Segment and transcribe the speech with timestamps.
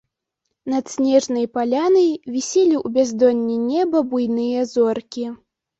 [0.71, 2.09] Над снежнай палянай
[2.39, 5.25] віселі ў бяздонні неба буйныя зоркі.